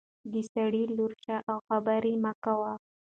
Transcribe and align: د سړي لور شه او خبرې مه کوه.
د 0.31 0.33
سړي 0.53 0.83
لور 0.95 1.11
شه 1.23 1.37
او 1.49 1.57
خبرې 1.67 2.13
مه 2.23 2.33
کوه. 2.43 2.73